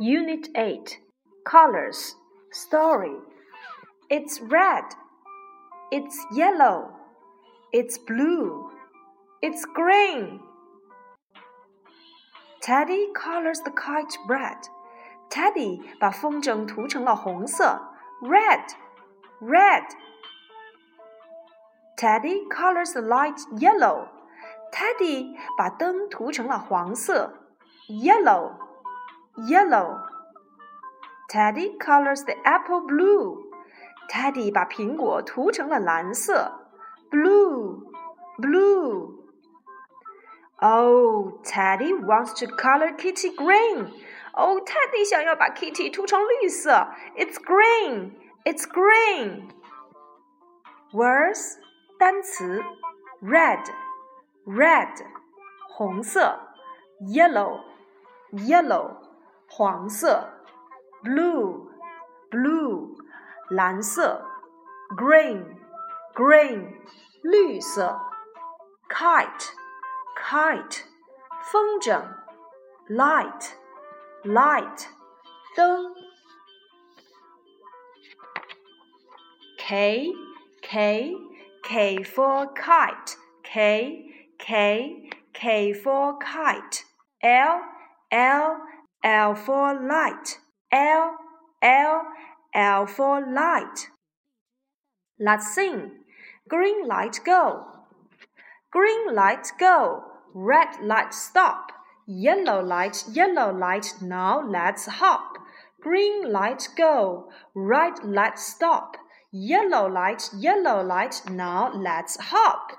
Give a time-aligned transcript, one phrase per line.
[0.00, 1.00] Unit 8
[1.44, 2.16] Colors
[2.50, 3.16] Story
[4.10, 4.84] It's red.
[5.90, 6.90] It's yellow.
[7.72, 8.70] It's blue.
[9.42, 10.40] It's green.
[12.60, 14.58] Teddy colors the kite red.
[15.30, 17.80] Teddy 把风筝涂成了红色，
[18.22, 18.64] red,
[19.40, 19.84] red.
[21.96, 24.08] Teddy colors the light yellow.
[24.72, 27.32] Teddy 把灯涂成了黄色，
[27.88, 28.52] yellow,
[29.48, 29.98] yellow.
[31.28, 33.50] Teddy colors the apple blue.
[34.08, 36.68] Teddy 把苹果涂成了蓝色，
[37.10, 37.82] blue,
[38.38, 39.24] blue.
[40.58, 43.90] Oh, Teddy wants to color Kitty green.
[44.32, 46.88] Oh, Teddy 想要把 Kitty 涂成绿色。
[47.16, 48.12] It's green,
[48.44, 49.48] it's green.
[50.92, 51.56] Words
[51.98, 52.62] 单词，
[53.22, 53.64] red,
[54.46, 54.88] red
[55.70, 56.38] 红色，
[57.00, 57.60] yellow,
[58.32, 58.96] yellow
[59.48, 60.28] 黄色，
[61.02, 61.68] blue,
[62.30, 62.96] blue
[63.50, 64.24] 蓝色，
[64.96, 65.56] green,
[66.14, 66.74] green
[67.22, 68.00] 绿色，
[68.88, 69.50] kite,
[70.16, 70.82] kite
[71.42, 72.02] 风筝，
[72.88, 73.52] light,
[74.24, 74.86] light
[75.56, 75.94] 灯，
[79.58, 80.12] K,
[80.62, 81.14] K,
[81.62, 84.04] K for kite, K,
[84.38, 86.84] K, K for kite,
[87.20, 87.60] L,
[88.10, 88.56] L,
[89.03, 90.39] L for light,
[90.71, 91.15] L,
[91.61, 92.03] L,
[92.53, 93.89] L for light.
[95.19, 95.91] Let's sing.
[96.47, 97.65] Green light go.
[98.71, 100.03] Green light go.
[100.33, 101.71] Red light stop.
[102.05, 105.37] Yellow light, yellow light, now let's hop.
[105.81, 107.29] Green light go.
[107.53, 108.97] Red light stop.
[109.31, 112.71] Yellow light, yellow light, now let's hop.